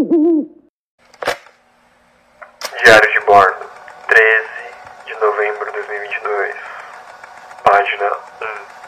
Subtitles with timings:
[0.00, 0.16] Diário
[3.12, 3.66] de bordo,
[4.08, 4.48] 13
[5.04, 6.56] de novembro de 2022,
[7.62, 8.80] página 1.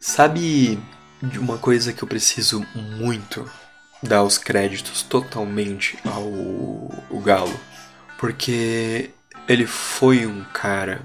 [0.00, 0.82] Sabe
[1.22, 3.48] de uma coisa que eu preciso muito
[4.02, 7.60] dar os créditos totalmente ao, ao Galo?
[8.18, 9.10] Porque
[9.48, 11.02] ele foi um cara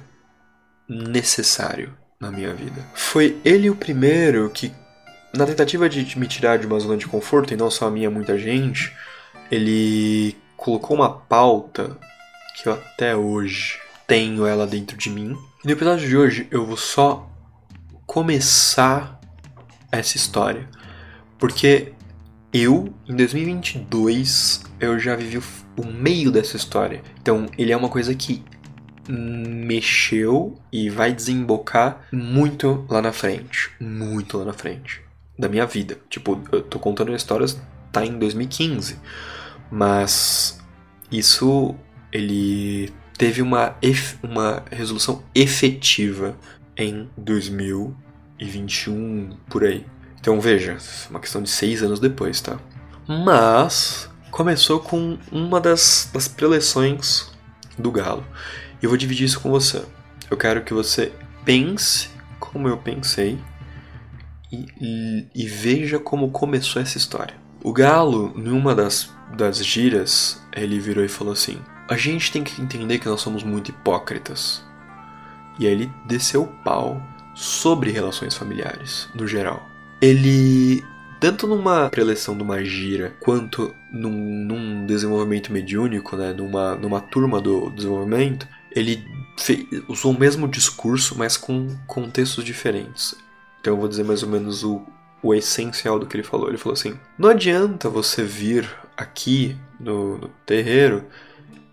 [0.88, 2.86] necessário na minha vida.
[2.94, 4.72] Foi ele o primeiro que,
[5.34, 8.10] na tentativa de me tirar de uma zona de conforto, e não só a minha,
[8.10, 8.96] muita gente,
[9.52, 11.98] ele colocou uma pauta
[12.56, 15.38] que eu até hoje tenho ela dentro de mim.
[15.64, 17.30] E no episódio de hoje eu vou só
[18.06, 19.20] começar
[19.92, 20.68] essa história.
[21.38, 21.94] Porque
[22.58, 27.02] eu, em 2022, eu já vivi o, meio dessa história.
[27.22, 28.44] Então, ele é uma coisa que
[29.10, 33.70] mexeu e vai desembocar muito lá na frente.
[33.80, 35.02] Muito lá na frente.
[35.38, 35.98] Da minha vida.
[36.10, 37.60] Tipo, eu tô contando histórias,
[37.92, 38.98] tá em 2015.
[39.72, 40.60] Mas
[41.12, 41.76] isso,
[42.12, 43.76] ele teve uma,
[44.24, 46.38] uma resolução efetiva
[46.76, 49.86] em 2021, por aí.
[50.20, 50.78] Então veja,
[51.10, 52.58] uma questão de seis anos depois, tá?
[53.08, 57.32] Mas começou com uma das, das preleções
[57.78, 58.26] do Galo.
[58.82, 59.84] E eu vou dividir isso com você.
[60.30, 61.12] Eu quero que você
[61.46, 62.10] pense
[62.40, 63.40] como eu pensei
[64.52, 67.36] e, e, e veja como começou essa história.
[67.64, 71.60] O Galo, numa das, das giras, ele virou e falou assim:
[71.90, 74.64] A gente tem que entender que nós somos muito hipócritas.
[75.60, 77.02] E aí ele desceu o pau
[77.34, 79.66] sobre relações familiares, no geral.
[80.02, 80.84] Ele,
[81.20, 87.42] tanto numa preleção de uma gira, quanto num, num desenvolvimento mediúnico, né, numa, numa turma
[87.42, 89.04] do desenvolvimento, ele
[89.38, 93.16] fez, usou o mesmo discurso, mas com contextos diferentes.
[93.60, 94.86] Então eu vou dizer mais ou menos o,
[95.22, 96.48] o essencial do que ele falou.
[96.48, 101.06] Ele falou assim: não adianta você vir aqui no, no terreiro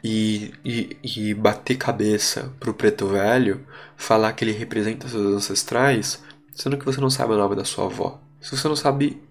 [0.02, 6.22] e, e, e bater cabeça pro preto velho, falar que ele representa seus ancestrais,
[6.54, 8.20] sendo que você não sabe o nome da sua avó.
[8.40, 9.22] Se você não sabe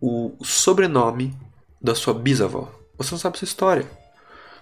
[0.00, 1.36] o sobrenome
[1.80, 3.86] da sua bisavó, você não sabe sua história.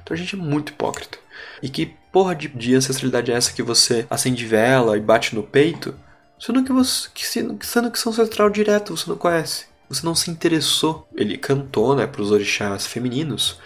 [0.03, 1.19] Então a gente é muito hipócrita.
[1.63, 5.43] E que porra de, de ancestralidade é essa que você acende vela e bate no
[5.43, 5.95] peito,
[6.39, 9.67] sendo que você que, sendo que são ancestral direto, você não conhece.
[9.89, 11.07] Você não se interessou.
[11.15, 13.59] Ele cantou, né, pros orixás femininos,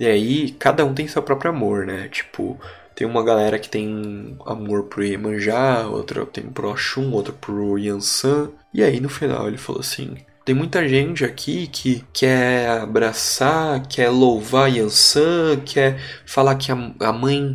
[0.00, 2.08] e aí, cada um tem seu próprio amor, né?
[2.08, 2.58] Tipo,
[3.00, 8.50] tem uma galera que tem amor pro Iemanjá, outra tem pro Oxum, outra pro Yansan.
[8.74, 14.10] E aí, no final, ele falou assim: tem muita gente aqui que quer abraçar, quer
[14.10, 17.54] louvar Yansan, quer falar que a mãe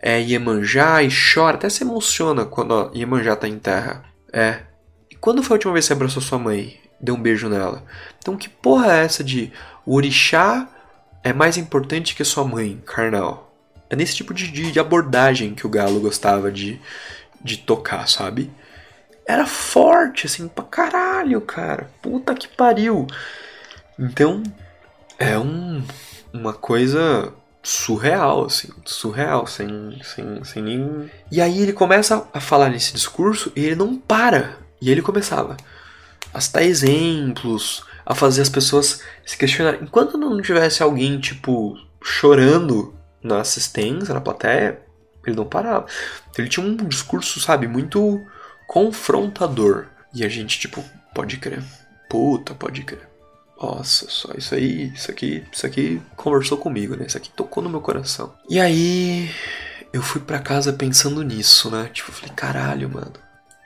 [0.00, 4.02] é Iemanjá e chora, até se emociona quando a Iemanjá tá em terra.
[4.32, 4.60] É.
[5.10, 6.80] E quando foi a última vez que você abraçou sua mãe?
[6.98, 7.84] Deu um beijo nela?
[8.18, 9.52] Então, que porra é essa de
[9.84, 10.66] o orixá
[11.22, 13.45] é mais importante que sua mãe, carnal.
[13.88, 16.80] É nesse tipo de, de abordagem que o Galo gostava de,
[17.42, 18.50] de tocar, sabe?
[19.26, 21.90] Era forte, assim, pra caralho, cara.
[22.02, 23.06] Puta que pariu.
[23.98, 24.42] Então,
[25.18, 25.82] é um,
[26.32, 27.32] uma coisa
[27.62, 31.10] surreal, assim, surreal, sem, sem, sem nem.
[31.30, 34.58] E aí ele começa a falar nesse discurso e ele não para.
[34.80, 35.56] E ele começava
[36.32, 39.80] a citar exemplos, a fazer as pessoas se questionarem.
[39.82, 42.94] Enquanto não tivesse alguém, tipo, chorando
[43.26, 44.80] na assistência, na plateia,
[45.26, 45.86] ele não parava.
[46.30, 48.24] Então, ele tinha um discurso, sabe, muito
[48.66, 49.86] confrontador.
[50.14, 50.82] E a gente, tipo,
[51.14, 51.62] pode crer.
[52.08, 53.08] Puta, pode crer.
[53.60, 57.06] Nossa, só isso aí, isso aqui, isso aqui conversou comigo, né?
[57.06, 58.34] Isso aqui tocou no meu coração.
[58.48, 59.30] E aí,
[59.92, 61.90] eu fui para casa pensando nisso, né?
[61.92, 63.14] Tipo, falei, caralho, mano.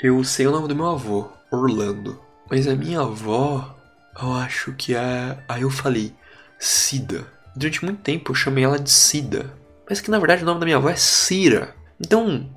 [0.00, 2.20] Eu sei o nome do meu avô, Orlando.
[2.48, 3.76] Mas a minha avó,
[4.20, 5.38] eu acho que é.
[5.48, 6.14] Aí eu falei,
[6.58, 7.26] Cida.
[7.54, 9.52] Durante muito tempo eu chamei ela de Cida.
[9.88, 11.74] Mas que na verdade o nome da minha avó é Cira.
[12.00, 12.48] Então,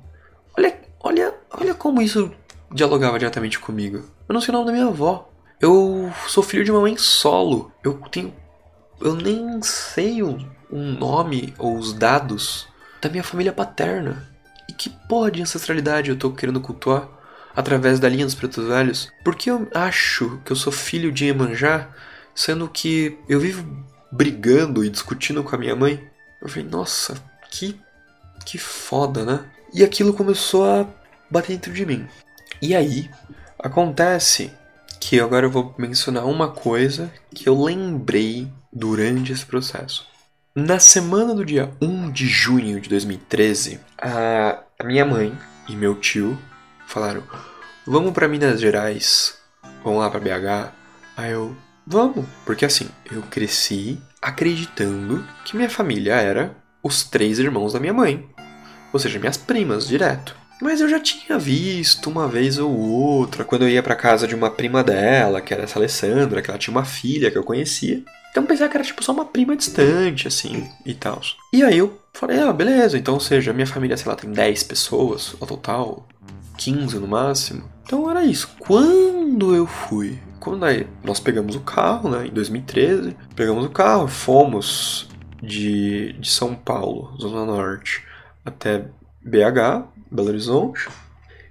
[0.56, 2.30] olha, olha, olha como isso
[2.72, 4.04] dialogava diretamente comigo.
[4.28, 5.30] Eu não sei o nome da minha avó.
[5.60, 7.72] Eu sou filho de uma mãe solo.
[7.82, 8.34] Eu tenho.
[9.00, 10.38] Eu nem sei o,
[10.70, 12.68] o nome ou os dados
[13.00, 14.28] da minha família paterna.
[14.68, 17.08] E que porra de ancestralidade eu tô querendo cultuar?
[17.54, 21.88] através da linha dos pretos velhos, porque eu acho que eu sou filho de Iemanjá,
[22.34, 23.64] sendo que eu vivo
[24.14, 26.08] brigando e discutindo com a minha mãe.
[26.40, 27.14] Eu falei, nossa,
[27.50, 27.80] que,
[28.46, 29.44] que foda, né?
[29.72, 30.86] E aquilo começou a
[31.28, 32.06] bater dentro de mim.
[32.62, 33.10] E aí,
[33.58, 34.52] acontece
[35.00, 40.06] que agora eu vou mencionar uma coisa que eu lembrei durante esse processo.
[40.54, 45.36] Na semana do dia 1 de junho de 2013, a minha mãe
[45.68, 46.38] e meu tio
[46.86, 47.24] falaram:
[47.84, 49.36] Vamos para Minas Gerais,
[49.82, 50.72] vamos lá para BH.
[51.16, 57.72] Aí eu, vamos, porque assim, eu cresci acreditando que minha família era os três irmãos
[57.72, 58.26] da minha mãe,
[58.92, 60.36] ou seja, minhas primas, direto.
[60.62, 64.34] Mas eu já tinha visto uma vez ou outra, quando eu ia para casa de
[64.34, 68.02] uma prima dela, que era essa Alessandra, que ela tinha uma filha que eu conhecia.
[68.30, 71.20] Então pensava que era tipo só uma prima distante, assim, e tal.
[71.52, 74.62] E aí eu falei, ah, beleza, então, ou seja, minha família, sei lá, tem 10
[74.64, 76.08] pessoas ao total,
[76.56, 77.68] 15 no máximo.
[77.84, 78.48] Então era isso.
[78.58, 79.13] Quando
[79.54, 85.08] eu fui, quando aí nós pegamos o carro, né, em 2013, pegamos o carro, fomos
[85.42, 88.02] de, de São Paulo, Zona Norte,
[88.44, 88.86] até
[89.22, 90.88] BH, Belo Horizonte.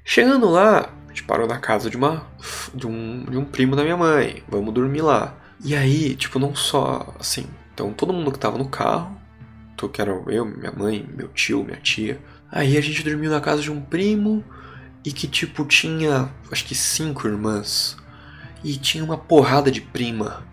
[0.05, 2.25] Chegando lá, a gente parou na casa de, uma,
[2.73, 4.43] de, um, de um primo da minha mãe.
[4.47, 5.35] Vamos dormir lá.
[5.63, 7.47] E aí, tipo, não só assim.
[7.73, 9.17] Então, todo mundo que tava no carro,
[9.89, 12.19] que era eu, minha mãe, meu tio, minha tia.
[12.51, 14.43] Aí a gente dormiu na casa de um primo
[15.03, 17.97] e que, tipo, tinha acho que cinco irmãs.
[18.63, 20.43] E tinha uma porrada de prima.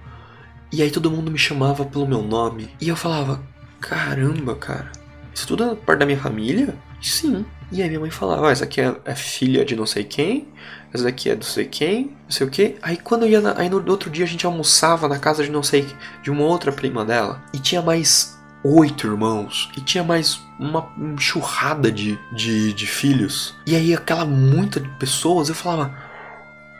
[0.73, 2.70] E aí todo mundo me chamava pelo meu nome.
[2.81, 3.41] E eu falava:
[3.81, 4.91] caramba, cara,
[5.35, 6.76] isso tudo é parte da minha família?
[7.00, 7.44] Sim.
[7.73, 10.49] E aí minha mãe falava, ah, essa aqui é, é, filha de não sei quem,
[10.93, 12.76] essa daqui é do sei quem, não sei o que.
[12.82, 15.50] Aí quando eu ia, na, aí no outro dia a gente almoçava na casa de
[15.50, 15.87] não sei,
[16.20, 21.91] de uma outra prima dela, e tinha mais oito irmãos, e tinha mais uma enxurrada
[21.91, 23.57] de, de, de filhos.
[23.67, 25.97] E aí aquela muita de pessoas, eu falava,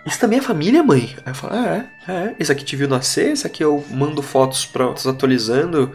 [0.05, 1.15] isso também é família, mãe?
[1.25, 4.67] Aí eu falava, é, é, esse aqui te viu nascer, esse aqui eu mando fotos
[4.67, 5.93] pra, atualizando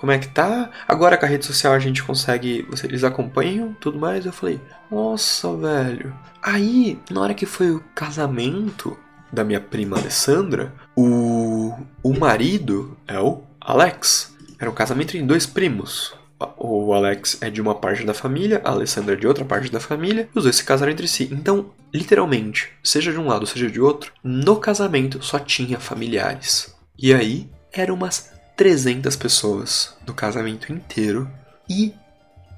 [0.00, 0.70] como é que tá.
[0.88, 2.66] Agora com a rede social a gente consegue.
[2.84, 4.24] Eles acompanham tudo mais.
[4.24, 4.58] Eu falei,
[4.90, 6.14] nossa, velho.
[6.42, 8.96] Aí, na hora que foi o casamento
[9.30, 14.34] da minha prima Alessandra, o, o marido é o Alex.
[14.60, 16.14] Era um casamento em dois primos.
[16.58, 19.80] O Alex é de uma parte da família, a Alessandra é de outra parte da
[19.80, 21.28] família, e os dois se casaram entre si.
[21.32, 26.74] Então, literalmente, seja de um lado, seja de outro, no casamento só tinha familiares.
[26.98, 31.30] E aí, eram umas 300 pessoas no casamento inteiro
[31.68, 31.94] e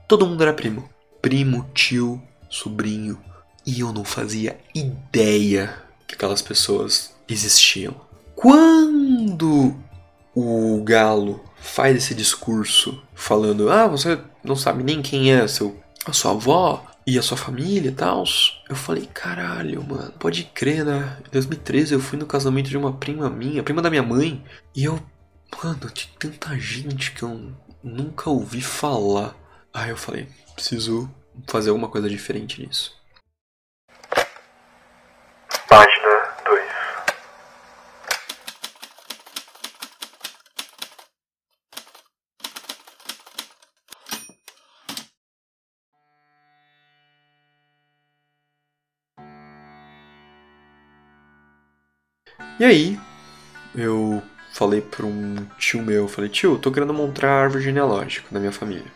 [0.08, 0.88] todo mundo era primo.
[1.20, 2.20] Primo, tio,
[2.50, 3.16] sobrinho.
[3.64, 5.72] E eu não fazia ideia
[6.08, 7.94] que aquelas pessoas existiam.
[8.34, 9.76] Quando
[10.34, 16.12] o Galo faz esse discurso falando: Ah, você não sabe nem quem é seu, a
[16.12, 18.24] sua avó e a sua família e tal.
[18.68, 21.18] Eu falei: Caralho, mano, pode crer, né?
[21.26, 24.44] Em 2013 eu fui no casamento de uma prima minha, prima da minha mãe,
[24.74, 25.00] e eu
[25.62, 29.36] Mano, tinha tanta gente que eu nunca ouvi falar.
[29.72, 31.08] Aí eu falei, preciso
[31.46, 32.96] fazer alguma coisa diferente nisso.
[35.68, 36.21] Página
[52.62, 52.98] E aí,
[53.74, 54.22] eu
[54.52, 58.86] falei para um tio meu, falei, tio, tô querendo montar árvore genealógica da minha família.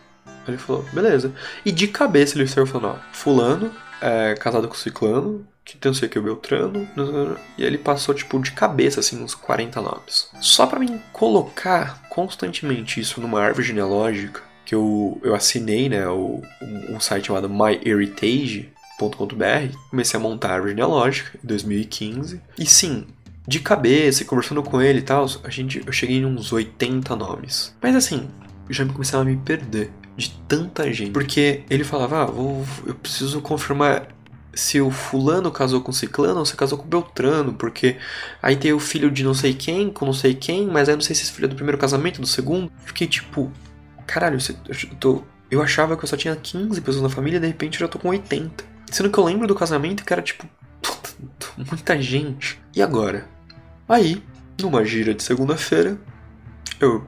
[0.47, 1.33] Ele falou, beleza.
[1.65, 3.69] E de cabeça ele saiu falando, ó, fulano
[4.01, 6.87] é casado com ciclano, que tem não sei o que, o Beltrano,
[7.57, 10.29] e ele passou, tipo, de cabeça, assim, uns 40 nomes.
[10.39, 16.41] Só para mim colocar constantemente isso numa árvore genealógica, que eu, eu assinei, né, o,
[16.87, 22.41] um site chamado myheritage.com.br, comecei a montar a árvore genealógica em 2015.
[22.57, 23.05] E sim,
[23.47, 27.73] de cabeça conversando com ele e tal, a gente, eu cheguei em uns 80 nomes.
[27.81, 28.27] Mas assim,
[28.69, 31.11] já me começava a me perder de tanta gente.
[31.11, 34.09] Porque ele falava, ah, vou, eu preciso confirmar
[34.53, 37.97] se o fulano casou com ciclano ou se casou com Beltrano, porque
[38.41, 40.97] aí tem o filho de não sei quem, com não sei quem, mas aí eu
[40.97, 42.71] não sei se esse filho é do primeiro casamento, do segundo.
[42.83, 43.51] Fiquei tipo,
[44.05, 47.75] caralho, eu, tô, eu achava que eu só tinha 15 pessoas na família de repente
[47.75, 48.65] eu já tô com 80.
[48.91, 50.45] Sendo que eu lembro do casamento que era tipo,
[51.57, 52.59] muita gente.
[52.75, 53.36] E agora?
[53.87, 54.21] Aí,
[54.61, 55.97] numa gira de segunda-feira,
[56.79, 57.07] eu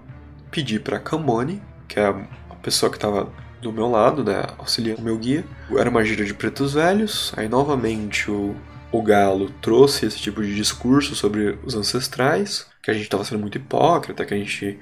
[0.49, 3.29] pedi para Cambone, que é a pessoa que estava
[3.61, 5.43] do meu lado, né, auxiliando o meu guia.
[5.77, 8.55] Era uma gira de pretos velhos, aí novamente o,
[8.91, 13.41] o Galo trouxe esse tipo de discurso sobre os ancestrais, que a gente estava sendo
[13.41, 14.79] muito hipócrita, que a gente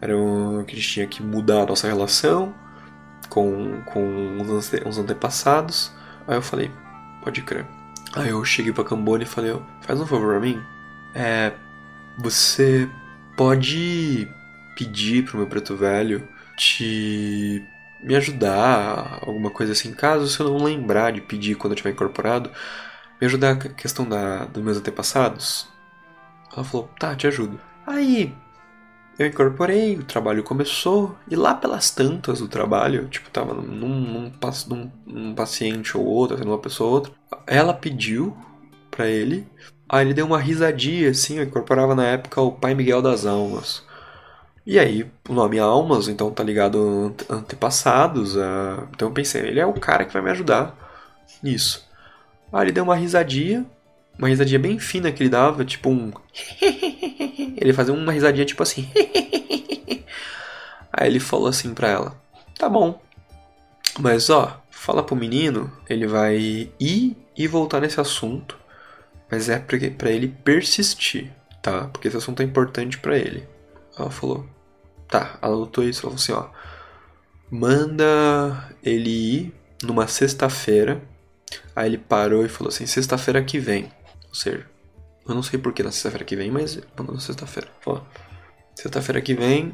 [0.00, 2.54] era um, que a gente tinha que mudar a nossa relação
[3.28, 5.90] com, com os, os antepassados.
[6.28, 6.70] Aí eu falei,
[7.22, 7.66] pode crer.
[8.14, 10.60] Aí eu cheguei pra Cambone e falei, faz um favor pra mim,
[11.14, 11.52] é,
[12.18, 12.88] você
[13.36, 14.28] pode
[14.76, 16.26] pedir pro meu preto velho
[16.56, 17.62] te
[18.02, 22.50] me ajudar, alguma coisa assim, caso você não lembrar de pedir quando eu tiver incorporado,
[23.20, 25.68] me ajudar a questão da, dos meus antepassados?
[26.52, 27.60] Ela falou, tá, te ajudo.
[27.86, 28.34] Aí
[29.18, 34.32] eu incorporei, o trabalho começou, e lá pelas tantas do trabalho, tipo, tava num, num,
[34.68, 37.12] num, num paciente ou outro, uma pessoa ou outra,
[37.46, 38.36] ela pediu
[38.90, 39.46] para ele,
[39.88, 43.82] aí ele deu uma risadinha, assim, eu incorporava na época o Pai Miguel das Almas.
[44.64, 48.86] E aí, o nome Almas, então tá ligado a antepassados, a...
[48.92, 50.76] então eu pensei, ele é o cara que vai me ajudar
[51.42, 51.86] nisso.
[52.52, 53.66] Aí ele deu uma risadinha,
[54.18, 56.12] uma risadinha bem fina que ele dava, tipo um.
[57.56, 58.88] ele fazia uma risadinha tipo assim.
[60.92, 62.16] Aí ele falou assim pra ela:
[62.58, 63.00] Tá bom,
[63.98, 68.56] mas ó, fala pro menino, ele vai ir e voltar nesse assunto,
[69.32, 71.88] mas é pra ele persistir, tá?
[71.88, 73.48] Porque esse assunto é importante para ele.
[73.98, 74.46] Ela falou:
[75.08, 76.50] Tá, ela anotou isso, ela falou assim: Ó,
[77.50, 81.00] manda ele ir numa sexta-feira.
[81.74, 83.90] Aí ele parou e falou assim: Sexta-feira que vem.
[84.28, 84.66] Ou seja,
[85.26, 87.70] eu não sei porquê na sexta-feira que vem, mas mandou na sexta-feira.
[87.86, 88.02] Ó,
[88.74, 89.72] sexta-feira que vem,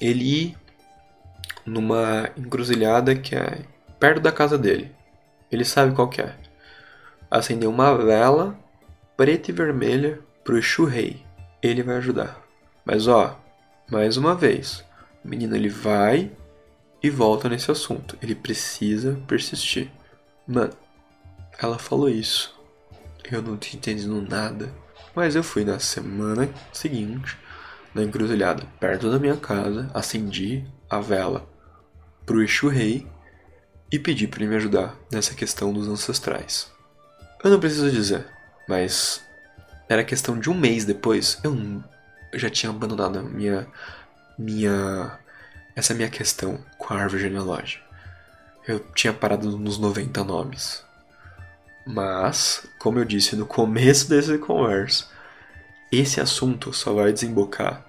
[0.00, 0.58] ele ir
[1.64, 3.60] numa encruzilhada que é
[4.00, 4.90] perto da casa dele.
[5.48, 6.34] Ele sabe qual que é.
[7.30, 8.65] Acender uma vela
[9.16, 11.24] preta e vermelha pro Exu Rei.
[11.62, 12.40] Ele vai ajudar.
[12.84, 13.40] Mas ó,
[13.90, 14.84] mais uma vez,
[15.24, 16.30] o menino ele vai
[17.02, 18.16] e volta nesse assunto.
[18.22, 19.90] Ele precisa persistir.
[20.46, 20.72] Mano,
[21.58, 22.54] ela falou isso.
[23.30, 24.72] Eu não tinha entendido nada.
[25.14, 27.38] Mas eu fui na semana seguinte,
[27.94, 31.48] na encruzilhada, perto da minha casa, acendi a vela
[32.26, 33.06] pro Exu Rei
[33.90, 36.70] e pedi para ele me ajudar nessa questão dos ancestrais.
[37.42, 38.26] Eu não preciso dizer,
[38.68, 39.22] mas
[39.88, 41.82] era questão de um mês depois, eu,
[42.34, 43.66] já tinha abandonado a minha
[44.38, 45.18] minha
[45.74, 47.84] essa minha questão com a árvore genealógica.
[48.66, 50.82] Eu tinha parado nos 90 nomes.
[51.86, 55.06] Mas, como eu disse no começo dessa conversa,
[55.92, 57.84] esse assunto só vai desembocar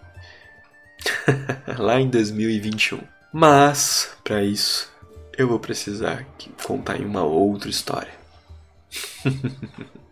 [1.80, 3.00] lá em 2021.
[3.34, 4.92] Mas, para isso,
[5.38, 6.26] eu vou precisar
[6.64, 8.14] contar uma outra história.